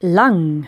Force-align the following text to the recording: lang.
lang. 0.00 0.64